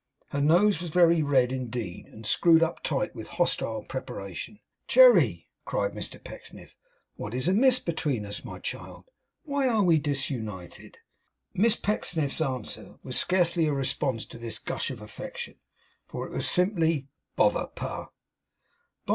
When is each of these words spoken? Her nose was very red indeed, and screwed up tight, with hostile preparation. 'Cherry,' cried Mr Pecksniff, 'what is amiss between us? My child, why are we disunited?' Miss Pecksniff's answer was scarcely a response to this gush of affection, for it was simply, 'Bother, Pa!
Her 0.29 0.41
nose 0.41 0.81
was 0.81 0.89
very 0.89 1.21
red 1.21 1.51
indeed, 1.51 2.07
and 2.07 2.25
screwed 2.25 2.63
up 2.63 2.81
tight, 2.81 3.13
with 3.13 3.27
hostile 3.27 3.83
preparation. 3.83 4.59
'Cherry,' 4.87 5.47
cried 5.63 5.91
Mr 5.91 6.17
Pecksniff, 6.19 6.75
'what 7.17 7.35
is 7.35 7.47
amiss 7.47 7.77
between 7.77 8.25
us? 8.25 8.43
My 8.43 8.57
child, 8.57 9.05
why 9.43 9.67
are 9.67 9.83
we 9.83 9.99
disunited?' 9.99 10.97
Miss 11.53 11.75
Pecksniff's 11.75 12.41
answer 12.41 12.95
was 13.03 13.15
scarcely 13.15 13.67
a 13.67 13.73
response 13.73 14.25
to 14.25 14.39
this 14.39 14.57
gush 14.57 14.89
of 14.89 15.03
affection, 15.03 15.57
for 16.07 16.25
it 16.25 16.31
was 16.33 16.49
simply, 16.49 17.07
'Bother, 17.35 17.67
Pa! 17.67 18.09